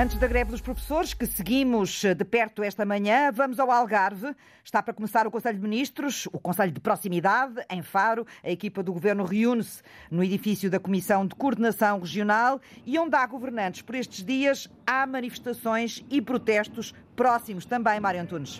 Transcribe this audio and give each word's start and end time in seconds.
Antes 0.00 0.16
da 0.16 0.26
greve 0.26 0.50
dos 0.50 0.62
professores, 0.62 1.12
que 1.12 1.26
seguimos 1.26 2.02
de 2.02 2.24
perto 2.24 2.62
esta 2.62 2.86
manhã, 2.86 3.30
vamos 3.30 3.60
ao 3.60 3.70
Algarve. 3.70 4.34
Está 4.64 4.82
para 4.82 4.94
começar 4.94 5.26
o 5.26 5.30
Conselho 5.30 5.58
de 5.58 5.62
Ministros, 5.62 6.26
o 6.32 6.38
Conselho 6.38 6.72
de 6.72 6.80
Proximidade, 6.80 7.62
em 7.68 7.82
Faro. 7.82 8.26
A 8.42 8.50
equipa 8.50 8.82
do 8.82 8.94
Governo 8.94 9.24
reúne-se 9.24 9.82
no 10.10 10.24
edifício 10.24 10.70
da 10.70 10.80
Comissão 10.80 11.26
de 11.26 11.34
Coordenação 11.34 12.00
Regional 12.00 12.62
e 12.86 12.98
onde 12.98 13.14
há 13.14 13.26
governantes 13.26 13.82
por 13.82 13.94
estes 13.94 14.24
dias, 14.24 14.68
há 14.86 15.06
manifestações 15.06 16.02
e 16.08 16.22
protestos 16.22 16.94
próximos 17.14 17.66
também, 17.66 18.00
Mário 18.00 18.22
Antunes. 18.22 18.58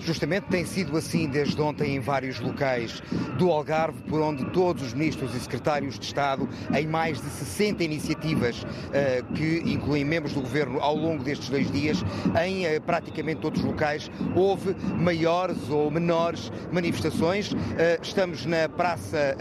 Justamente 0.00 0.44
tem 0.44 0.64
sido 0.64 0.96
assim 0.96 1.28
desde 1.28 1.60
ontem 1.60 1.96
em 1.96 2.00
vários 2.00 2.40
locais 2.40 3.02
do 3.38 3.50
Algarve, 3.50 4.02
por 4.02 4.20
onde 4.20 4.44
todos 4.46 4.82
os 4.82 4.92
ministros 4.92 5.34
e 5.34 5.40
secretários 5.40 5.98
de 5.98 6.06
Estado, 6.06 6.48
em 6.74 6.86
mais 6.86 7.20
de 7.20 7.28
60 7.28 7.82
iniciativas 7.82 8.62
uh, 8.62 9.34
que 9.34 9.62
incluem 9.64 10.04
membros 10.04 10.32
do 10.32 10.40
governo 10.40 10.80
ao 10.80 10.96
longo 10.96 11.24
destes 11.24 11.48
dois 11.48 11.70
dias, 11.70 12.04
em 12.44 12.66
uh, 12.66 12.80
praticamente 12.82 13.40
todos 13.40 13.60
os 13.60 13.66
locais, 13.66 14.10
houve 14.34 14.74
maiores 14.96 15.68
ou 15.70 15.90
menores 15.90 16.52
manifestações. 16.70 17.52
Uh, 17.52 17.56
estamos 18.02 18.44
na 18.46 18.68
Praça 18.68 19.36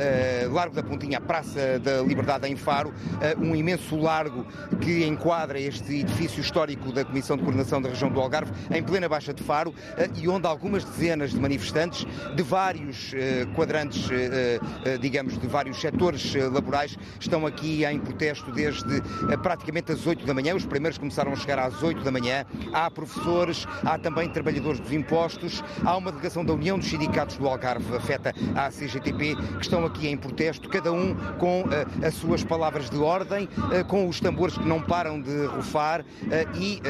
Largo 0.52 0.76
da 0.76 0.84
Pontinha, 0.84 1.18
a 1.18 1.22
Praça 1.22 1.80
da 1.80 2.02
Liberdade 2.02 2.48
em 2.48 2.56
Faro, 2.56 2.94
um 3.40 3.56
imenso 3.56 3.96
largo 3.98 4.46
que 4.82 5.06
enquadra 5.06 5.60
este 5.60 6.00
edifício 6.00 6.42
histórico 6.42 6.92
da 6.92 7.04
Comissão 7.04 7.38
de 7.38 7.44
Coordenação 7.44 7.82
da 7.82 7.90
Região 7.90 8.10
do 8.10 8.20
Algarve, 8.20 8.52
em 8.72 8.84
plena 8.84 9.10
Baixa 9.10 9.34
de 9.34 9.44
Faro, 9.44 9.74
e 10.16 10.28
onde 10.28 10.48
algumas 10.48 10.84
dezenas 10.84 11.32
de 11.32 11.40
manifestantes 11.40 12.06
de 12.36 12.44
vários 12.44 13.14
eh, 13.14 13.46
quadrantes, 13.56 14.10
eh, 14.12 14.60
eh, 14.86 14.98
digamos, 14.98 15.38
de 15.38 15.48
vários 15.48 15.80
setores 15.80 16.34
laborais, 16.36 16.98
estão 17.20 17.46
aqui 17.46 17.86
em 17.86 18.00
protesto 18.00 18.52
desde 18.52 19.02
praticamente 19.42 19.92
as 19.92 20.06
8 20.06 20.26
da 20.26 20.34
manhã. 20.34 20.56
Os 20.56 20.66
primeiros 20.66 20.98
começaram 20.98 21.32
a 21.32 21.36
chegar 21.36 21.60
às 21.60 21.82
8 21.82 22.04
da 22.04 22.12
manhã. 22.12 22.46
Há 22.74 22.90
professores, 22.90 23.66
há 23.84 23.98
também 23.98 24.30
trabalhadores 24.30 24.80
dos 24.80 24.92
impostos, 24.92 25.64
há 25.84 25.96
uma 25.96 26.12
delegação 26.12 26.44
da 26.44 26.54
União 26.54 26.78
dos 26.78 26.88
Sindicatos 26.88 27.38
do 27.38 27.48
Algarve, 27.48 27.96
afeta 27.96 28.34
a 28.56 28.70
CGTP, 28.70 29.36
que 29.36 29.62
estão 29.62 29.86
aqui 29.86 30.08
em 30.08 30.18
protesto, 30.18 30.70
cada 30.70 30.92
um 30.92 31.16
com 31.38 31.66
as 32.06 32.14
suas 32.16 32.44
palavras 32.44 32.90
de 32.90 32.98
ordem, 32.98 33.48
com 33.88 34.08
os 34.08 34.20
tambores 34.20 34.58
que 34.58 34.66
não 34.66 34.82
param 34.82 35.22
de 35.22 35.46
rufar 35.46 36.06
e 36.56 36.82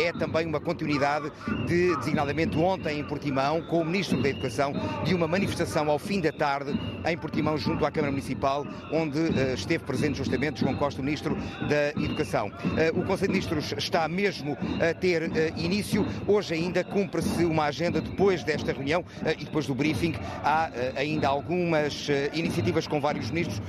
é 0.00 0.12
também 0.12 0.46
uma 0.46 0.60
continuidade 0.60 1.30
de, 1.66 1.96
designadamente 1.96 2.53
ontem, 2.62 3.00
em 3.00 3.04
Portimão, 3.04 3.62
com 3.62 3.80
o 3.80 3.84
Ministro 3.84 4.20
da 4.22 4.28
Educação, 4.28 4.72
de 5.04 5.14
uma 5.14 5.26
manifestação 5.26 5.90
ao 5.90 5.98
fim 5.98 6.20
da 6.20 6.32
tarde 6.32 6.78
em 7.06 7.16
Portimão, 7.16 7.56
junto 7.58 7.84
à 7.84 7.90
Câmara 7.90 8.10
Municipal, 8.10 8.66
onde 8.90 9.18
uh, 9.18 9.54
esteve 9.54 9.84
presente 9.84 10.18
justamente 10.18 10.60
João 10.60 10.74
Costa, 10.74 11.00
o 11.00 11.04
Ministro 11.04 11.36
da 11.68 11.90
Educação. 12.02 12.48
Uh, 12.48 13.00
o 13.00 13.04
Conselho 13.04 13.32
de 13.32 13.38
Ministros 13.38 13.74
está 13.76 14.08
mesmo 14.08 14.56
a 14.80 14.94
ter 14.94 15.22
uh, 15.22 15.58
início. 15.58 16.06
Hoje 16.26 16.54
ainda 16.54 16.82
cumpre-se 16.84 17.44
uma 17.44 17.64
agenda 17.64 18.00
depois 18.00 18.42
desta 18.42 18.72
reunião 18.72 19.04
e 19.38 19.44
depois 19.44 19.66
do 19.66 19.74
briefing. 19.74 20.14
Há 20.42 20.70
ainda 20.96 21.28
algumas 21.28 22.08
iniciativas 22.32 22.86
com 22.86 23.00
vários 23.00 23.30
ministros. 23.30 23.60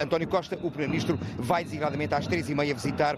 António 0.00 0.28
Costa, 0.28 0.56
o 0.56 0.70
Primeiro-Ministro, 0.70 1.18
vai 1.38 1.64
designadamente 1.64 2.14
às 2.14 2.26
três 2.26 2.48
e 2.48 2.54
meia 2.54 2.74
visitar 2.74 3.16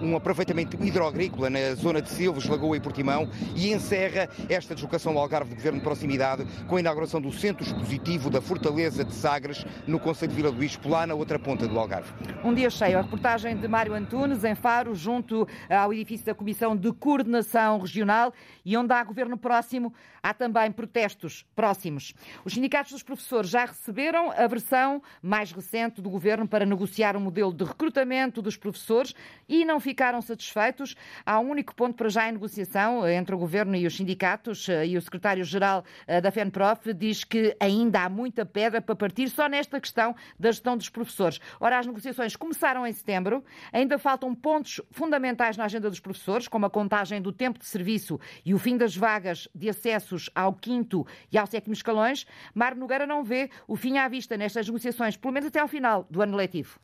um 0.00 0.16
aproveitamento 0.16 0.76
hidroagrícola 0.82 1.50
na 1.50 1.74
zona 1.74 2.00
de 2.00 2.10
Silves, 2.10 2.46
Lagoa 2.46 2.76
e 2.76 2.80
Portimão 2.80 3.28
e 3.54 3.72
encerra 3.72 4.28
esta 4.48 4.61
deslocação 4.68 5.12
ao 5.12 5.18
Algarve 5.18 5.50
de 5.50 5.56
Governo 5.56 5.78
de 5.78 5.84
Proximidade 5.84 6.46
com 6.66 6.76
a 6.76 6.80
inauguração 6.80 7.20
do 7.20 7.32
Centro 7.32 7.64
Expositivo 7.64 8.30
da 8.30 8.40
Fortaleza 8.40 9.04
de 9.04 9.14
Sagres, 9.14 9.64
no 9.86 9.98
Conselho 9.98 10.30
de 10.30 10.36
Vila 10.36 10.52
do 10.52 10.58
Bispo, 10.58 10.88
lá 10.88 11.06
na 11.06 11.14
outra 11.14 11.38
ponta 11.38 11.66
do 11.66 11.78
Algarve. 11.78 12.12
Um 12.44 12.54
dia 12.54 12.70
cheio. 12.70 12.98
A 12.98 13.02
reportagem 13.02 13.56
de 13.56 13.66
Mário 13.68 13.94
Antunes, 13.94 14.44
em 14.44 14.54
Faro, 14.54 14.94
junto 14.94 15.46
ao 15.68 15.92
edifício 15.92 16.26
da 16.26 16.34
Comissão 16.34 16.76
de 16.76 16.92
Coordenação 16.92 17.78
Regional 17.78 18.32
e 18.64 18.76
onde 18.76 18.92
há 18.92 19.02
governo 19.02 19.36
próximo, 19.36 19.92
há 20.22 20.32
também 20.32 20.70
protestos 20.70 21.44
próximos. 21.54 22.14
Os 22.44 22.54
sindicatos 22.54 22.92
dos 22.92 23.02
professores 23.02 23.50
já 23.50 23.64
receberam 23.64 24.30
a 24.30 24.46
versão 24.46 25.02
mais 25.20 25.52
recente 25.52 26.00
do 26.00 26.08
governo 26.08 26.46
para 26.46 26.64
negociar 26.64 27.16
um 27.16 27.20
modelo 27.20 27.52
de 27.52 27.64
recrutamento 27.64 28.40
dos 28.40 28.56
professores 28.56 29.14
e 29.48 29.64
não 29.64 29.80
ficaram 29.80 30.20
satisfeitos. 30.22 30.94
Há 31.26 31.38
um 31.40 31.50
único 31.50 31.74
ponto 31.74 31.96
para 31.96 32.08
já 32.08 32.28
em 32.28 32.32
negociação 32.32 33.08
entre 33.08 33.34
o 33.34 33.38
governo 33.38 33.74
e 33.74 33.86
os 33.86 33.96
sindicatos 33.96 34.51
e 34.86 34.96
o 34.96 35.02
secretário-geral 35.02 35.84
eh, 36.06 36.20
da 36.20 36.30
FENPROF 36.30 36.92
diz 36.94 37.24
que 37.24 37.56
ainda 37.58 38.04
há 38.04 38.08
muita 38.08 38.44
pedra 38.44 38.80
para 38.80 38.94
partir 38.94 39.28
só 39.28 39.48
nesta 39.48 39.80
questão 39.80 40.14
da 40.38 40.50
gestão 40.50 40.76
dos 40.76 40.88
professores. 40.88 41.40
Ora, 41.60 41.78
as 41.78 41.86
negociações 41.86 42.36
começaram 42.36 42.86
em 42.86 42.92
setembro, 42.92 43.44
ainda 43.72 43.98
faltam 43.98 44.34
pontos 44.34 44.80
fundamentais 44.90 45.56
na 45.56 45.64
agenda 45.64 45.88
dos 45.88 46.00
professores, 46.00 46.48
como 46.48 46.66
a 46.66 46.70
contagem 46.70 47.20
do 47.20 47.32
tempo 47.32 47.58
de 47.58 47.66
serviço 47.66 48.20
e 48.44 48.54
o 48.54 48.58
fim 48.58 48.76
das 48.76 48.96
vagas 48.96 49.48
de 49.54 49.68
acessos 49.68 50.30
ao 50.34 50.52
quinto 50.52 51.06
e 51.30 51.38
ao 51.38 51.46
sétimo 51.46 51.72
escalões. 51.72 52.26
Mar 52.54 52.74
Nogueira 52.74 53.06
não 53.06 53.24
vê 53.24 53.50
o 53.66 53.76
fim 53.76 53.98
à 53.98 54.08
vista 54.08 54.36
nestas 54.36 54.66
negociações, 54.66 55.16
pelo 55.16 55.32
menos 55.32 55.48
até 55.48 55.60
ao 55.60 55.68
final 55.68 56.06
do 56.10 56.22
ano 56.22 56.36
letivo. 56.36 56.78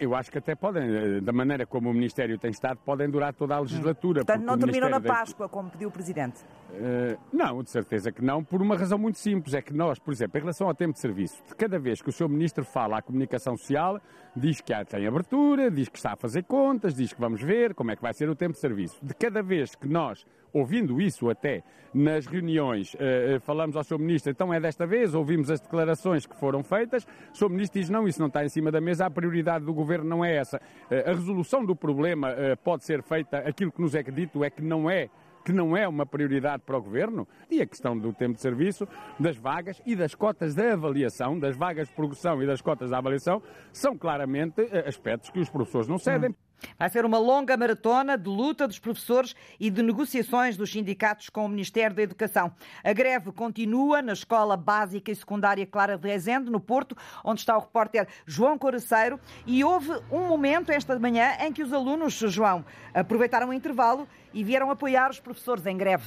Eu 0.00 0.14
acho 0.14 0.30
que 0.30 0.38
até 0.38 0.54
podem, 0.54 0.82
eh, 0.82 1.20
da 1.20 1.32
maneira 1.32 1.66
como 1.66 1.90
o 1.90 1.94
Ministério 1.94 2.38
tem 2.38 2.50
estado, 2.50 2.78
podem 2.84 3.08
durar 3.08 3.32
toda 3.32 3.54
a 3.54 3.60
legislatura. 3.60 4.24
Portanto, 4.24 4.44
não 4.44 4.58
terminam 4.58 4.88
na 4.88 5.00
Páscoa, 5.00 5.48
como 5.48 5.70
pediu 5.70 5.88
o 5.88 5.92
Presidente? 5.92 6.40
Uh, 6.70 7.18
não, 7.32 7.62
de 7.62 7.70
certeza 7.70 8.12
que 8.12 8.22
não, 8.22 8.44
por 8.44 8.60
uma 8.60 8.76
razão 8.76 8.98
muito 8.98 9.18
simples. 9.18 9.54
É 9.54 9.62
que 9.62 9.72
nós, 9.72 9.98
por 9.98 10.12
exemplo, 10.12 10.38
em 10.38 10.40
relação 10.40 10.68
ao 10.68 10.74
tempo 10.74 10.92
de 10.92 11.00
serviço, 11.00 11.42
de 11.46 11.54
cada 11.54 11.78
vez 11.78 12.02
que 12.02 12.08
o 12.10 12.12
Sr. 12.12 12.28
Ministro 12.28 12.64
fala 12.64 12.98
à 12.98 13.02
comunicação 13.02 13.56
social, 13.56 14.00
diz 14.36 14.60
que 14.60 14.72
tem 14.84 15.06
abertura, 15.06 15.70
diz 15.70 15.88
que 15.88 15.96
está 15.96 16.12
a 16.12 16.16
fazer 16.16 16.44
contas, 16.44 16.94
diz 16.94 17.12
que 17.12 17.20
vamos 17.20 17.42
ver 17.42 17.74
como 17.74 17.90
é 17.90 17.96
que 17.96 18.02
vai 18.02 18.12
ser 18.12 18.28
o 18.28 18.34
tempo 18.34 18.52
de 18.52 18.60
serviço. 18.60 18.98
De 19.02 19.14
cada 19.14 19.42
vez 19.42 19.74
que 19.74 19.88
nós 19.88 20.26
ouvindo 20.52 21.00
isso 21.00 21.28
até 21.28 21.62
nas 21.92 22.26
reuniões, 22.26 22.94
uh, 22.94 23.40
falamos 23.40 23.76
ao 23.76 23.82
Sr. 23.82 23.98
Ministro, 23.98 24.30
então 24.30 24.52
é 24.52 24.60
desta 24.60 24.86
vez, 24.86 25.14
ouvimos 25.14 25.50
as 25.50 25.60
declarações 25.60 26.26
que 26.26 26.36
foram 26.36 26.62
feitas, 26.62 27.06
o 27.32 27.36
Sr. 27.36 27.48
Ministro 27.48 27.80
diz, 27.80 27.90
não, 27.90 28.06
isso 28.06 28.20
não 28.20 28.28
está 28.28 28.44
em 28.44 28.48
cima 28.48 28.70
da 28.70 28.80
mesa, 28.80 29.06
a 29.06 29.10
prioridade 29.10 29.64
do 29.64 29.72
Governo 29.72 30.08
não 30.08 30.24
é 30.24 30.36
essa. 30.36 30.58
Uh, 30.90 31.10
a 31.10 31.14
resolução 31.14 31.64
do 31.64 31.74
problema 31.74 32.30
uh, 32.30 32.56
pode 32.62 32.84
ser 32.84 33.02
feita, 33.02 33.38
aquilo 33.38 33.72
que 33.72 33.80
nos 33.80 33.94
é 33.94 34.02
dito 34.02 34.44
é 34.44 34.50
que 34.50 34.62
não 34.62 34.90
é 34.90 35.08
que 35.44 35.52
não 35.52 35.74
é 35.74 35.88
uma 35.88 36.04
prioridade 36.04 36.62
para 36.66 36.76
o 36.76 36.82
Governo, 36.82 37.26
e 37.50 37.62
a 37.62 37.66
questão 37.66 37.96
do 37.96 38.12
tempo 38.12 38.34
de 38.34 38.40
serviço, 38.42 38.86
das 39.18 39.34
vagas 39.34 39.80
e 39.86 39.96
das 39.96 40.14
cotas 40.14 40.54
de 40.54 40.72
avaliação, 40.72 41.38
das 41.38 41.56
vagas 41.56 41.88
de 41.88 41.94
progressão 41.94 42.42
e 42.42 42.46
das 42.46 42.60
cotas 42.60 42.90
de 42.90 42.94
avaliação, 42.94 43.42
são 43.72 43.96
claramente 43.96 44.60
aspectos 44.86 45.30
que 45.30 45.38
os 45.40 45.48
professores 45.48 45.88
não 45.88 45.96
cedem. 45.96 46.34
Vai 46.78 46.88
ser 46.88 47.04
uma 47.04 47.18
longa 47.18 47.56
maratona 47.56 48.16
de 48.16 48.28
luta 48.28 48.66
dos 48.66 48.78
professores 48.78 49.34
e 49.58 49.70
de 49.70 49.82
negociações 49.82 50.56
dos 50.56 50.70
sindicatos 50.70 51.28
com 51.28 51.44
o 51.44 51.48
Ministério 51.48 51.94
da 51.94 52.02
Educação. 52.02 52.52
A 52.82 52.92
greve 52.92 53.32
continua 53.32 54.02
na 54.02 54.12
Escola 54.12 54.56
Básica 54.56 55.10
e 55.10 55.16
Secundária 55.16 55.66
Clara 55.66 55.96
de 55.96 56.08
Rezende, 56.08 56.50
no 56.50 56.60
Porto, 56.60 56.96
onde 57.24 57.40
está 57.40 57.56
o 57.56 57.60
repórter 57.60 58.06
João 58.26 58.58
Coraceiro. 58.58 59.18
E 59.46 59.62
houve 59.64 59.90
um 60.10 60.26
momento 60.26 60.70
esta 60.70 60.98
manhã 60.98 61.36
em 61.40 61.52
que 61.52 61.62
os 61.62 61.72
alunos, 61.72 62.14
João, 62.14 62.64
aproveitaram 62.92 63.48
o 63.48 63.52
intervalo 63.52 64.08
e 64.32 64.44
vieram 64.44 64.70
apoiar 64.70 65.10
os 65.10 65.20
professores 65.20 65.66
em 65.66 65.76
greve. 65.76 66.06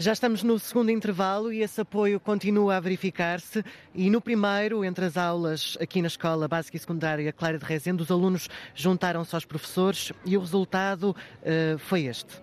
Já 0.00 0.12
estamos 0.12 0.44
no 0.44 0.60
segundo 0.60 0.92
intervalo 0.92 1.52
e 1.52 1.60
esse 1.60 1.80
apoio 1.80 2.20
continua 2.20 2.76
a 2.76 2.80
verificar-se. 2.80 3.64
E 3.92 4.08
no 4.08 4.20
primeiro, 4.20 4.84
entre 4.84 5.04
as 5.04 5.16
aulas 5.16 5.76
aqui 5.80 6.00
na 6.00 6.06
Escola 6.06 6.46
Básica 6.46 6.76
e 6.76 6.80
Secundária 6.80 7.32
Clara 7.32 7.58
de 7.58 7.64
Rezende, 7.64 8.00
os 8.04 8.10
alunos 8.10 8.48
juntaram-se 8.76 9.34
aos 9.34 9.44
professores 9.44 10.12
e 10.24 10.36
o 10.36 10.40
resultado 10.40 11.16
uh, 11.42 11.78
foi 11.78 12.04
este. 12.04 12.40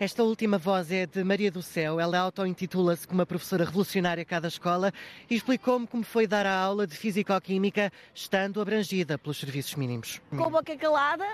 Esta 0.00 0.24
última 0.24 0.56
voz 0.56 0.90
é 0.90 1.04
de 1.04 1.22
Maria 1.22 1.50
do 1.50 1.60
Céu. 1.60 2.00
Ela 2.00 2.20
auto-intitula-se 2.20 3.06
como 3.06 3.20
uma 3.20 3.26
professora 3.26 3.66
revolucionária 3.66 4.22
a 4.22 4.24
cada 4.24 4.48
escola 4.48 4.94
e 5.28 5.34
explicou-me 5.34 5.86
como 5.86 6.02
foi 6.02 6.26
dar 6.26 6.46
a 6.46 6.58
aula 6.58 6.86
de 6.86 6.96
Físico-Química 6.96 7.92
estando 8.14 8.62
abrangida 8.62 9.18
pelos 9.18 9.36
serviços 9.36 9.74
mínimos. 9.74 10.18
Com 10.30 10.44
a 10.44 10.48
boca 10.48 10.74
calada, 10.74 11.26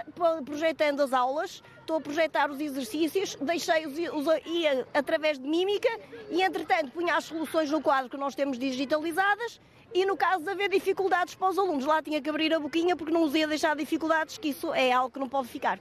projetando 0.45 1.01
as 1.01 1.13
aulas, 1.13 1.63
estou 1.79 1.99
a 1.99 2.01
projetar 2.01 2.51
os 2.51 2.59
exercícios, 2.59 3.37
deixei-os 3.41 3.97
ia 4.45 4.85
através 4.93 5.39
de 5.39 5.47
mímica 5.47 6.01
e, 6.29 6.43
entretanto, 6.43 6.91
punha 6.91 7.15
as 7.15 7.23
soluções 7.23 7.71
no 7.71 7.81
quadro 7.81 8.11
que 8.11 8.17
nós 8.17 8.35
temos 8.35 8.59
digitalizadas 8.59 9.61
e 9.97 10.05
no 10.05 10.15
caso 10.15 10.45
de 10.45 10.51
haver 10.51 10.69
dificuldades 10.69 11.35
para 11.35 11.49
os 11.49 11.59
alunos, 11.59 11.87
lá 11.87 12.03
tinha 12.03 12.21
que 12.21 12.29
abrir 12.29 12.53
a 12.53 12.61
boquinha 12.61 12.95
porque 12.95 13.11
não 13.11 13.25
os 13.25 13.35
ia 13.35 13.49
deixar 13.49 13.75
dificuldades, 13.75 14.37
que 14.37 14.49
isso 14.49 14.75
é 14.75 14.93
algo 14.93 15.11
que 15.11 15.19
não 15.19 15.27
pode 15.27 15.49
ficar. 15.49 15.79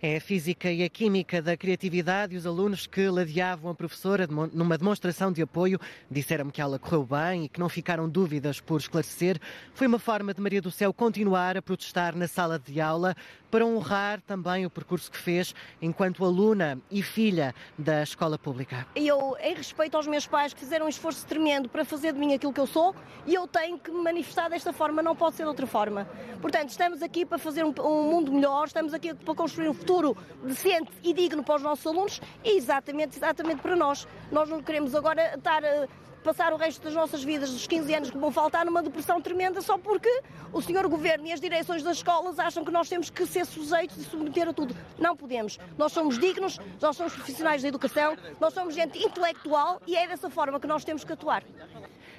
É 0.00 0.16
a 0.16 0.20
física 0.22 0.72
e 0.72 0.82
a 0.82 0.88
química 0.88 1.42
da 1.42 1.54
criatividade 1.54 2.34
e 2.34 2.38
os 2.38 2.46
alunos 2.46 2.86
que 2.86 3.06
ladeavam 3.10 3.70
a 3.70 3.74
professora 3.74 4.26
numa 4.26 4.78
demonstração 4.78 5.30
de 5.30 5.42
apoio 5.42 5.78
disseram-me 6.10 6.50
que 6.50 6.62
ela 6.62 6.78
correu 6.78 7.04
bem 7.04 7.44
e 7.44 7.48
que 7.50 7.60
não 7.60 7.68
ficaram 7.68 8.08
dúvidas 8.08 8.58
por 8.58 8.80
esclarecer. 8.80 9.38
Foi 9.74 9.86
uma 9.86 9.98
forma 9.98 10.32
de 10.32 10.40
Maria 10.40 10.62
do 10.62 10.70
Céu 10.70 10.90
continuar 10.94 11.58
a 11.58 11.60
protestar 11.60 12.16
na 12.16 12.26
sala 12.26 12.58
de 12.58 12.80
aula 12.80 13.14
para 13.50 13.66
honrar 13.66 14.20
também 14.22 14.64
o 14.64 14.70
percurso 14.70 15.10
que 15.10 15.18
fez 15.18 15.54
enquanto 15.80 16.24
aluna 16.24 16.78
e 16.90 17.02
filha 17.02 17.54
da 17.76 18.02
escola 18.02 18.38
pública. 18.38 18.86
Eu, 18.94 19.36
em 19.40 19.54
respeito 19.54 19.96
aos 19.96 20.06
meus 20.06 20.26
pais 20.26 20.54
que 20.54 20.60
fizeram 20.60 20.86
um 20.86 20.88
esforço 20.88 21.26
tremendo 21.26 21.68
para 21.68 21.84
fazer 21.84 22.12
de 22.12 22.18
mim 22.18 22.34
aquilo 22.34 22.52
que 22.52 22.60
eu 22.60 22.66
sou, 22.66 22.94
e 23.26 23.34
eu 23.34 23.46
tenho 23.46 23.57
que 23.78 23.90
me 23.90 24.02
manifestar 24.02 24.48
desta 24.48 24.72
forma, 24.72 25.02
não 25.02 25.16
pode 25.16 25.36
ser 25.36 25.42
de 25.42 25.48
outra 25.48 25.66
forma. 25.66 26.08
Portanto, 26.40 26.70
estamos 26.70 27.02
aqui 27.02 27.24
para 27.24 27.38
fazer 27.38 27.64
um, 27.64 27.74
um 27.80 28.02
mundo 28.04 28.32
melhor, 28.32 28.66
estamos 28.66 28.94
aqui 28.94 29.12
para 29.14 29.34
construir 29.34 29.68
um 29.68 29.74
futuro 29.74 30.16
decente 30.44 30.92
e 31.02 31.12
digno 31.12 31.42
para 31.42 31.56
os 31.56 31.62
nossos 31.62 31.86
alunos 31.86 32.20
e 32.44 32.56
exatamente, 32.56 33.16
exatamente 33.16 33.60
para 33.60 33.74
nós. 33.74 34.06
Nós 34.30 34.48
não 34.48 34.62
queremos 34.62 34.94
agora 34.94 35.34
estar 35.34 35.64
eh, 35.64 35.88
passar 36.22 36.52
o 36.52 36.56
resto 36.56 36.82
das 36.82 36.94
nossas 36.94 37.22
vidas, 37.22 37.50
dos 37.50 37.66
15 37.66 37.94
anos 37.94 38.10
que 38.10 38.18
vão 38.18 38.30
faltar, 38.30 38.64
numa 38.66 38.82
depressão 38.82 39.20
tremenda 39.20 39.60
só 39.62 39.78
porque 39.78 40.10
o 40.52 40.60
senhor 40.60 40.86
governo 40.88 41.26
e 41.26 41.32
as 41.32 41.40
direções 41.40 41.82
das 41.82 41.98
escolas 41.98 42.38
acham 42.38 42.64
que 42.64 42.70
nós 42.70 42.88
temos 42.88 43.10
que 43.10 43.26
ser 43.26 43.46
sujeitos 43.46 43.96
e 43.96 44.04
submeter 44.04 44.48
a 44.48 44.52
tudo. 44.52 44.76
Não 44.98 45.16
podemos. 45.16 45.58
Nós 45.76 45.92
somos 45.92 46.18
dignos, 46.18 46.58
nós 46.80 46.96
somos 46.96 47.14
profissionais 47.14 47.62
da 47.62 47.68
educação, 47.68 48.16
nós 48.40 48.52
somos 48.52 48.74
gente 48.74 48.98
intelectual 48.98 49.80
e 49.86 49.96
é 49.96 50.06
dessa 50.06 50.28
forma 50.28 50.60
que 50.60 50.66
nós 50.66 50.84
temos 50.84 51.04
que 51.04 51.12
atuar. 51.12 51.42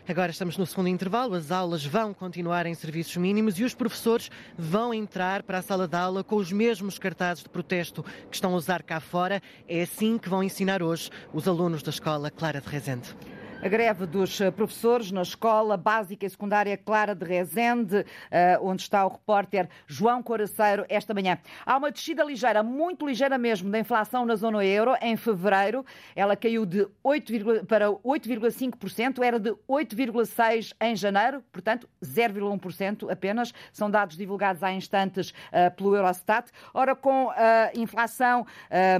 Agora 0.09 0.31
estamos 0.31 0.57
no 0.57 0.65
segundo 0.65 0.87
intervalo, 0.89 1.35
as 1.35 1.51
aulas 1.51 1.85
vão 1.85 2.15
continuar 2.15 2.65
em 2.65 2.73
serviços 2.73 3.15
mínimos 3.15 3.59
e 3.59 3.63
os 3.63 3.75
professores 3.75 4.31
vão 4.57 4.91
entrar 4.91 5.43
para 5.43 5.59
a 5.59 5.61
sala 5.61 5.87
de 5.87 5.95
aula 5.95 6.23
com 6.23 6.37
os 6.37 6.51
mesmos 6.51 6.97
cartazes 6.97 7.43
de 7.43 7.49
protesto 7.49 8.01
que 8.27 8.35
estão 8.35 8.55
a 8.55 8.57
usar 8.57 8.81
cá 8.81 8.99
fora. 8.99 9.39
É 9.67 9.83
assim 9.83 10.17
que 10.17 10.27
vão 10.27 10.41
ensinar 10.41 10.81
hoje 10.81 11.11
os 11.31 11.47
alunos 11.47 11.83
da 11.83 11.91
escola 11.91 12.31
Clara 12.31 12.59
de 12.59 12.67
Rezende. 12.67 13.15
A 13.61 13.67
greve 13.67 14.05
dos 14.05 14.39
eh, 14.39 14.49
professores 14.51 15.11
na 15.11 15.21
Escola 15.21 15.75
Básica 15.75 16.25
e 16.25 16.29
Secundária 16.29 16.77
Clara 16.77 17.13
de 17.13 17.25
Rezende, 17.25 18.05
eh, 18.31 18.57
onde 18.61 18.83
está 18.83 19.05
o 19.05 19.09
repórter 19.09 19.67
João 19.85 20.23
Coraceiro 20.23 20.85
esta 20.87 21.13
manhã. 21.13 21.37
Há 21.65 21.75
uma 21.75 21.91
descida 21.91 22.23
ligeira, 22.23 22.63
muito 22.63 23.05
ligeira 23.05 23.37
mesmo, 23.37 23.69
da 23.69 23.77
inflação 23.77 24.25
na 24.25 24.37
zona 24.37 24.63
euro 24.63 24.95
em 25.01 25.17
fevereiro. 25.17 25.85
Ela 26.15 26.37
caiu 26.37 26.65
de 26.65 26.87
8, 27.03 27.65
para 27.67 27.89
8,5%, 27.89 29.21
era 29.21 29.37
de 29.37 29.51
8,6% 29.67 30.73
em 30.79 30.95
janeiro, 30.95 31.43
portanto 31.51 31.89
0,1% 32.01 33.11
apenas. 33.11 33.53
São 33.73 33.91
dados 33.91 34.15
divulgados 34.15 34.63
há 34.63 34.71
instantes 34.71 35.31
uh, 35.31 35.75
pelo 35.75 35.97
Eurostat. 35.97 36.49
Ora, 36.73 36.95
com 36.95 37.29
a 37.31 37.71
inflação 37.75 38.45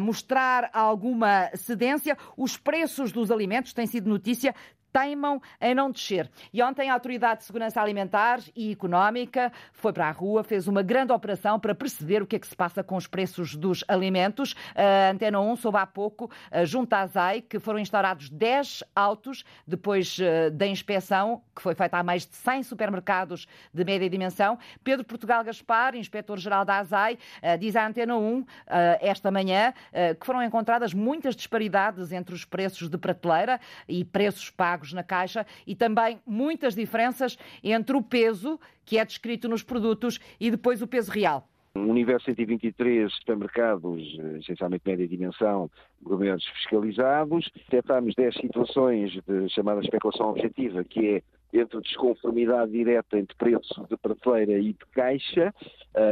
mostrar 0.02 0.70
alguma 0.74 1.50
cedência, 1.56 2.18
os 2.36 2.58
preços 2.58 3.12
dos 3.12 3.32
alimentos 3.32 3.74
têm 3.74 3.86
sido 3.88 4.10
notícia 4.10 4.49
Media 4.50 4.79
teimam 4.92 5.42
em 5.62 5.74
não 5.74 5.92
descer. 5.92 6.30
E 6.54 6.62
ontem 6.62 6.90
a 6.90 6.94
Autoridade 6.94 7.40
de 7.40 7.46
Segurança 7.46 7.82
Alimentar 7.82 8.40
e 8.56 8.72
Económica 8.72 9.52
foi 9.72 9.94
para 9.94 10.08
a 10.08 10.12
rua, 10.12 10.44
fez 10.44 10.68
uma 10.68 10.82
grande 10.82 11.12
operação 11.12 11.60
para 11.60 11.76
perceber 11.76 12.22
o 12.22 12.28
que 12.28 12.36
é 12.36 12.40
que 12.40 12.48
se 12.48 12.56
passa 12.56 12.84
com 12.84 12.96
os 12.96 13.08
preços 13.08 13.56
dos 13.56 13.84
alimentos. 13.88 14.56
A 14.76 15.12
Antena 15.12 15.40
1 15.40 15.56
soube 15.58 15.78
há 15.78 15.86
pouco, 15.86 16.30
junto 16.66 16.94
à 16.94 17.06
ZAI, 17.06 17.42
que 17.42 17.60
foram 17.60 17.80
instaurados 17.80 18.30
10 18.30 18.84
autos 18.96 19.44
depois 19.66 20.18
eh, 20.20 20.50
da 20.50 20.66
inspeção, 20.68 21.42
que 21.56 21.62
foi 21.62 21.76
feita 21.76 21.98
a 21.98 22.04
mais 22.04 22.26
de 22.26 22.36
100 22.36 22.64
supermercados 22.64 23.48
de 23.74 23.84
média 23.84 24.10
dimensão. 24.10 24.58
Pedro 24.84 25.06
Portugal 25.06 25.44
Gaspar, 25.44 25.96
inspetor-geral 25.96 26.66
da 26.66 26.78
ASAI, 26.78 27.18
eh, 27.42 27.58
diz 27.58 27.76
à 27.76 27.86
Antena 27.86 28.18
1 28.18 28.46
eh, 28.68 29.00
esta 29.02 29.32
manhã 29.32 29.74
que 30.20 30.26
foram 30.26 30.44
encontradas 30.44 30.94
muitas 30.94 31.36
disparidades 31.36 32.12
entre 32.12 32.34
os 32.34 32.46
preços 32.46 32.90
de 32.90 32.98
prateleira 32.98 33.60
e 33.88 34.04
preços 34.04 34.50
pagos 34.50 34.79
pagos 34.80 34.94
na 34.94 35.04
caixa 35.04 35.46
e 35.68 35.76
também 35.76 36.20
muitas 36.26 36.74
diferenças 36.74 37.38
entre 37.62 37.96
o 37.96 38.02
peso 38.02 38.60
que 38.86 38.98
é 38.98 39.06
descrito 39.06 39.50
nos 39.50 39.62
produtos 39.62 40.20
e 40.40 40.50
depois 40.50 40.82
o 40.82 40.88
peso 40.88 41.12
real. 41.12 41.48
Um 41.76 41.90
universo 41.90 42.26
123 42.26 43.14
supermercados, 43.14 44.02
essencialmente 44.40 44.84
média 44.86 45.08
dimensão, 45.08 45.70
governos 46.02 46.44
fiscalizados. 46.46 47.50
Detectámos 47.54 48.16
10 48.16 48.36
situações 48.36 49.12
de 49.12 49.50
chamada 49.50 49.80
especulação 49.82 50.30
objetiva, 50.32 50.84
que 50.84 51.08
é 51.18 51.22
entre 51.54 51.82
desconformidade 51.82 52.72
direta 52.72 53.18
entre 53.18 53.36
preço 53.36 53.86
de 53.90 53.98
prateleira 53.98 54.60
e 54.60 54.74
de 54.74 54.86
caixa, 54.94 55.54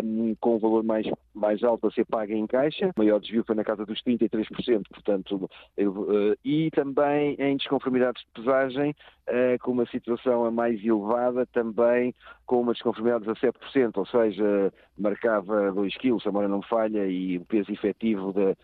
um, 0.04 0.36
com 0.40 0.56
um 0.56 0.60
valor 0.60 0.84
mais, 0.84 1.08
mais 1.34 1.64
alto 1.64 1.88
a 1.88 1.92
ser 1.92 2.06
pago 2.06 2.32
em 2.34 2.48
caixa. 2.48 2.92
O 2.96 3.00
maior 3.00 3.20
desvio 3.20 3.44
foi 3.46 3.56
na 3.56 3.64
casa 3.64 3.86
dos 3.86 4.02
33%, 4.04 4.84
portanto, 4.90 5.50
uh, 5.78 6.38
e 6.44 6.70
também 6.72 7.36
em 7.40 7.58
desconformidades 7.58 8.24
de 8.24 8.42
pesagem, 8.42 8.92
uh, 9.28 9.60
com 9.62 9.72
uma 9.72 9.86
situação 9.86 10.46
a 10.46 10.52
mais 10.52 10.84
elevada, 10.84 11.46
também 11.46 12.14
com 12.46 12.62
uma 12.62 12.74
desconformidade 12.74 13.30
a 13.30 13.34
7%, 13.34 13.98
ou 13.98 14.06
seja, 14.06 14.74
marcava 14.98 15.72
2 15.72 15.96
kg, 15.98 16.20
se 16.20 16.28
a 16.28 16.32
memória 16.32 16.50
não 16.50 16.62
falha, 16.62 17.06
e 17.06 17.38
o 17.38 17.46
peso 17.46 17.72
efetivo 17.72 18.34
da, 18.34 18.56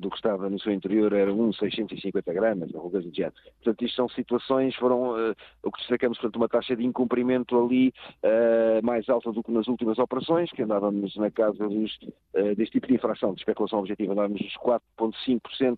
do 0.00 0.10
que 0.10 0.16
estava 0.16 0.48
no 0.48 0.58
seu 0.58 0.72
interior 0.72 1.12
era 1.12 1.32
1,650 1.32 2.32
gramas, 2.32 2.74
alguma 2.74 2.90
coisa 2.90 3.08
do 3.08 3.14
género. 3.14 3.34
Portanto, 3.62 3.84
isto 3.84 3.96
são 3.96 4.08
situações, 4.08 4.74
foram 4.76 5.12
uh, 5.12 5.34
o 5.62 5.70
que 5.70 5.80
destacamos, 5.80 6.18
portanto, 6.18 6.36
uma 6.36 6.48
taxa 6.48 6.74
de 6.74 6.84
incumprimento 6.84 7.58
ali 7.58 7.92
uh, 8.22 8.84
mais 8.84 9.08
alta 9.08 9.32
do 9.32 9.42
que 9.42 9.52
nas 9.52 9.66
últimas 9.68 9.98
operações, 9.98 10.50
que 10.50 10.62
andávamos 10.62 11.14
na 11.16 11.30
casa 11.30 11.68
dos, 11.68 11.98
uh, 12.34 12.54
deste 12.56 12.72
tipo 12.72 12.86
de 12.86 12.94
infração, 12.94 13.34
de 13.34 13.40
especulação 13.40 13.80
objetiva, 13.80 14.12
andávamos 14.12 14.40
nos 14.40 14.54
4,5%, 14.54 15.76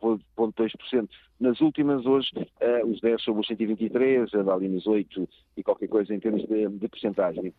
4,2% 0.00 1.08
nas 1.38 1.60
últimas, 1.60 2.06
hoje 2.06 2.30
os 2.86 3.00
10 3.00 3.22
sobre 3.22 3.42
os 3.42 3.46
123, 3.46 4.32
anda 4.34 4.54
ali 4.54 4.68
nos 4.68 4.86
8 4.86 5.28
e 5.56 5.62
qualquer 5.62 5.88
coisa 5.88 6.14
em 6.14 6.20
termos 6.20 6.42
de, 6.46 6.68
de. 6.68 7.54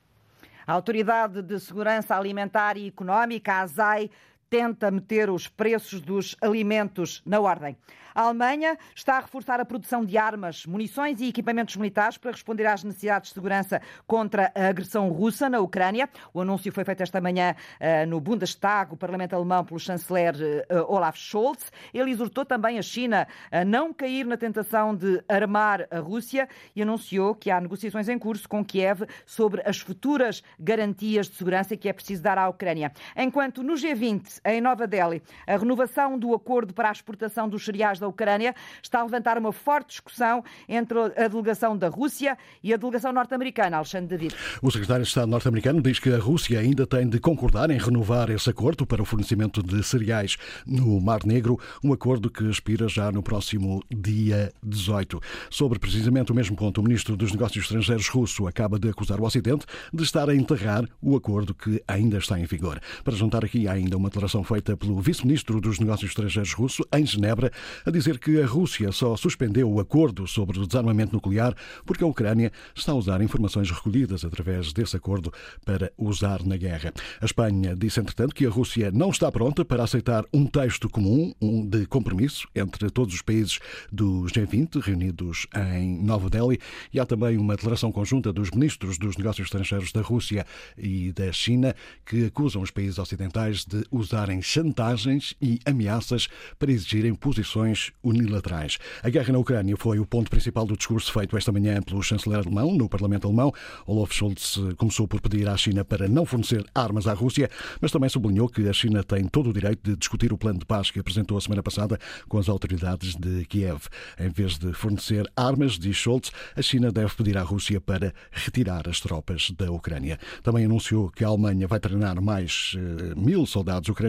A 0.66 0.74
Autoridade 0.74 1.42
de 1.42 1.60
Segurança 1.60 2.18
Alimentar 2.18 2.76
e 2.76 2.88
Económica, 2.88 3.54
a 3.54 3.62
ASAI, 3.62 4.10
tenta 4.50 4.90
meter 4.92 5.30
os 5.30 5.48
preços 5.48 6.02
dos 6.02 6.36
alimentos 6.42 7.22
na 7.26 7.40
ordem. 7.40 7.78
A 8.18 8.24
Alemanha 8.24 8.80
está 8.96 9.18
a 9.18 9.20
reforçar 9.20 9.60
a 9.60 9.66
produção 9.66 10.04
de 10.04 10.18
armas, 10.18 10.66
munições 10.66 11.22
e 11.22 11.28
equipamentos 11.28 11.76
militares 11.76 12.18
para 12.18 12.32
responder 12.32 12.66
às 12.66 12.84
necessidades 12.84 13.30
de 13.30 13.36
segurança 13.36 13.80
contra 14.08 14.52
a 14.56 14.70
agressão 14.70 15.08
russa 15.10 15.48
na 15.48 15.60
Ucrânia. 15.60 16.10
O 16.34 16.42
anúncio 16.42 16.72
foi 16.72 16.84
feito 16.84 17.04
esta 17.04 17.22
manhã 17.22 17.56
uh, 17.80 18.10
no 18.10 18.20
Bundestag, 18.20 18.92
o 18.92 18.98
Parlamento 18.98 19.36
Alemão, 19.36 19.64
pelo 19.64 19.80
chanceler 19.80 20.34
uh, 20.34 20.92
Olaf 20.92 21.16
Scholz. 21.16 21.72
Ele 21.94 22.10
exortou 22.10 22.44
também 22.44 22.80
a 22.80 22.82
China 22.82 23.28
a 23.52 23.64
não 23.64 23.94
cair 23.94 24.26
na 24.26 24.36
tentação 24.36 24.96
de 24.96 25.24
armar 25.30 25.88
a 25.92 26.00
Rússia 26.00 26.50
e 26.76 26.82
anunciou 26.82 27.36
que 27.36 27.52
há 27.52 27.62
negociações 27.62 28.10
em 28.10 28.18
curso 28.18 28.50
com 28.50 28.66
Kiev 28.66 29.04
sobre 29.28 29.62
as 29.64 29.78
futuras 29.78 30.42
garantias 30.60 31.30
de 31.30 31.36
segurança 31.36 31.78
que 31.78 31.88
é 31.88 31.94
preciso 31.94 32.24
dar 32.24 32.40
à 32.40 32.50
Ucrânia. 32.50 32.92
Enquanto 33.16 33.62
no 33.62 33.76
G20, 33.76 34.37
em 34.46 34.62
Nova 34.62 34.88
Delhi, 34.88 35.22
a 35.46 35.58
renovação 35.58 36.18
do 36.18 36.34
acordo 36.34 36.74
para 36.74 36.90
a 36.90 36.92
exportação 36.92 37.48
dos 37.50 37.64
cereais 37.64 38.00
da 38.00 38.08
Ucrânia 38.08 38.56
está 38.82 39.00
a 39.00 39.04
levantar 39.04 39.38
uma 39.38 39.52
forte 39.52 39.90
discussão 39.90 40.44
entre 40.68 40.98
a 41.00 41.28
delegação 41.28 41.78
da 41.78 41.90
Rússia 41.90 42.38
e 42.64 42.74
a 42.74 42.78
delegação 42.78 43.12
norte-americana. 43.12 43.78
Alexandre 43.78 44.18
David. 44.18 44.36
O 44.62 44.72
secretário 44.72 45.04
de 45.04 45.10
Estado 45.10 45.28
norte-americano 45.28 45.82
diz 45.82 46.00
que 46.00 46.10
a 46.10 46.20
Rússia 46.20 46.60
ainda 46.60 46.86
tem 46.86 47.08
de 47.08 47.20
concordar 47.20 47.70
em 47.70 47.78
renovar 47.78 48.30
esse 48.30 48.50
acordo 48.50 48.86
para 48.86 49.02
o 49.02 49.06
fornecimento 49.06 49.62
de 49.64 49.84
cereais 49.84 50.38
no 50.66 51.00
Mar 51.00 51.22
Negro, 51.26 51.60
um 51.84 51.94
acordo 51.94 52.30
que 52.30 52.44
expira 52.50 52.88
já 52.88 53.12
no 53.12 53.24
próximo 53.24 53.84
dia 53.90 54.52
18. 54.64 55.20
Sobre 55.50 55.80
precisamente 55.80 56.32
o 56.32 56.36
mesmo 56.36 56.56
ponto, 56.56 56.82
o 56.82 56.84
ministro 56.84 57.16
dos 57.16 57.32
Negócios 57.32 57.66
Estrangeiros 57.66 58.08
russo 58.10 58.48
acaba 58.48 58.80
de 58.80 58.90
acusar 58.90 59.20
o 59.20 59.26
Ocidente 59.26 59.66
de 59.94 60.04
estar 60.04 60.30
a 60.30 60.36
enterrar 60.36 60.88
o 61.02 61.16
acordo 61.16 61.54
que 61.54 61.82
ainda 61.88 62.18
está 62.18 62.40
em 62.40 62.46
vigor. 62.46 62.80
Para 63.04 63.16
juntar 63.16 63.44
aqui 63.44 63.68
ainda 63.68 63.98
uma 63.98 64.10
declaração 64.10 64.27
feita 64.44 64.76
pelo 64.76 65.00
vice-ministro 65.00 65.60
dos 65.62 65.80
Negócios 65.80 66.12
Estrangeiros 66.12 66.54
russo 66.54 66.86
em 66.94 67.06
Genebra, 67.06 67.52
a 67.86 67.92
dizer 67.92 68.20
que 68.20 68.42
a 68.42 68.46
Rússia 68.46 68.92
só 68.92 69.16
suspendeu 69.16 69.72
o 69.72 69.80
acordo 69.80 70.28
sobre 70.28 70.60
o 70.60 70.68
desarmamento 70.68 71.14
nuclear 71.14 71.56
porque 71.86 72.04
a 72.04 72.08
Ucrânia 72.08 72.52
está 72.76 72.92
a 72.92 72.96
usar 72.96 73.22
informações 73.22 73.72
recolhidas 73.72 74.26
através 74.26 74.74
desse 74.74 74.96
acordo 74.96 75.32
para 75.66 75.92
usar 75.98 76.44
na 76.44 76.58
guerra. 76.58 76.94
A 77.22 77.26
Espanha 77.26 77.76
disse, 77.76 78.00
entretanto, 78.00 78.36
que 78.36 78.46
a 78.46 78.50
Rússia 78.50 78.92
não 78.92 79.10
está 79.10 79.32
pronta 79.32 79.64
para 79.64 79.84
aceitar 79.84 80.24
um 80.34 80.46
texto 80.46 80.90
comum 80.90 81.34
um 81.42 81.66
de 81.66 81.86
compromisso 81.86 82.48
entre 82.56 82.90
todos 82.90 83.14
os 83.14 83.22
países 83.22 83.60
do 83.92 84.24
G20 84.24 84.82
reunidos 84.82 85.48
em 85.56 86.04
Nova 86.04 86.30
Delhi 86.30 86.60
e 86.94 87.00
há 87.00 87.06
também 87.06 87.38
uma 87.38 87.56
declaração 87.56 87.92
conjunta 87.92 88.34
dos 88.34 88.52
ministros 88.52 88.98
dos 88.98 89.18
negócios 89.18 89.48
estrangeiros 89.48 89.92
da 89.92 90.02
Rússia 90.02 90.46
e 90.78 91.12
da 91.12 91.32
China 91.32 91.76
que 92.06 92.26
acusam 92.26 92.62
os 92.62 92.72
países 92.72 92.98
ocidentais 92.98 93.66
de 93.66 93.84
usar 93.92 94.17
usarem 94.18 94.42
chantagens 94.42 95.36
e 95.40 95.60
ameaças 95.64 96.28
para 96.58 96.72
exigirem 96.72 97.14
posições 97.14 97.92
unilaterais. 98.04 98.80
A 99.04 99.10
guerra 99.10 99.32
na 99.32 99.38
Ucrânia 99.38 99.78
foi 99.78 100.00
o 100.00 100.06
ponto 100.08 100.30
principal 100.32 100.66
do 100.66 100.76
discurso 100.76 101.14
feito 101.14 101.38
esta 101.38 101.52
manhã 101.52 101.82
pelo 101.84 102.02
chanceler 102.02 102.40
alemão 102.40 102.74
no 102.74 102.90
Parlamento 102.90 103.28
alemão. 103.28 103.54
Olaf 103.86 104.12
Scholz 104.12 104.60
começou 104.76 105.08
por 105.08 105.22
pedir 105.22 105.48
à 105.48 105.56
China 105.56 105.86
para 105.86 106.08
não 106.08 106.26
fornecer 106.26 106.66
armas 106.74 107.06
à 107.06 107.14
Rússia, 107.14 107.48
mas 107.80 107.92
também 107.92 108.10
sublinhou 108.10 108.50
que 108.50 108.68
a 108.68 108.74
China 108.74 109.04
tem 109.04 109.26
todo 109.26 109.52
o 109.52 109.54
direito 109.54 109.88
de 109.88 109.96
discutir 109.96 110.34
o 110.34 110.38
plano 110.38 110.58
de 110.58 110.66
paz 110.66 110.90
que 110.90 111.00
apresentou 111.00 111.38
a 111.38 111.42
semana 111.42 111.62
passada 111.62 112.00
com 112.28 112.40
as 112.40 112.50
autoridades 112.50 113.16
de 113.16 113.46
Kiev. 113.46 113.84
Em 114.20 114.30
vez 114.30 114.58
de 114.58 114.74
fornecer 114.74 115.32
armas, 115.36 115.74
diz 115.78 115.96
Scholz, 115.96 116.32
a 116.56 116.62
China 116.64 116.92
deve 116.92 117.14
pedir 117.14 117.38
à 117.38 117.44
Rússia 117.44 117.80
para 117.80 118.12
retirar 118.32 118.90
as 118.90 119.00
tropas 119.00 119.52
da 119.52 119.72
Ucrânia. 119.72 120.18
Também 120.42 120.66
anunciou 120.66 121.12
que 121.12 121.24
a 121.24 121.28
Alemanha 121.28 121.68
vai 121.68 121.80
treinar 121.80 122.20
mais 122.20 122.76
eh, 122.76 123.14
mil 123.16 123.46
soldados 123.46 123.90
ucranianos. 123.90 124.07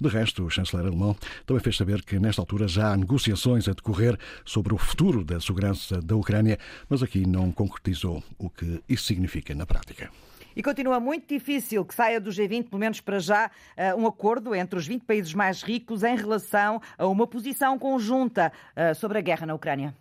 De 0.00 0.08
resto, 0.08 0.44
o 0.44 0.50
chanceler 0.50 0.86
alemão 0.86 1.16
também 1.44 1.62
fez 1.62 1.76
saber 1.76 2.02
que 2.02 2.18
nesta 2.18 2.42
altura 2.42 2.66
já 2.68 2.92
há 2.92 2.96
negociações 2.96 3.68
a 3.68 3.72
decorrer 3.72 4.18
sobre 4.44 4.74
o 4.74 4.78
futuro 4.78 5.24
da 5.24 5.40
segurança 5.40 6.00
da 6.00 6.16
Ucrânia, 6.16 6.58
mas 6.88 7.02
aqui 7.02 7.26
não 7.26 7.52
concretizou 7.52 8.22
o 8.38 8.50
que 8.50 8.82
isso 8.88 9.04
significa 9.04 9.54
na 9.54 9.66
prática. 9.66 10.10
E 10.56 10.62
continua 10.62 10.98
muito 10.98 11.28
difícil 11.28 11.84
que 11.84 11.94
saia 11.94 12.18
do 12.18 12.30
G20, 12.30 12.70
pelo 12.70 12.80
menos 12.80 13.00
para 13.02 13.18
já, 13.18 13.50
eh, 13.76 13.94
um 13.94 14.06
acordo 14.06 14.54
entre 14.54 14.78
os 14.78 14.86
20 14.86 15.04
países 15.04 15.34
mais 15.34 15.62
ricos 15.62 16.02
em 16.02 16.16
relação 16.16 16.80
a 16.96 17.06
uma 17.06 17.26
posição 17.26 17.78
conjunta 17.78 18.50
eh, 18.74 18.94
sobre 18.94 19.18
a 19.18 19.20
guerra 19.20 19.46
na 19.46 19.54
Ucrânia. 19.54 19.94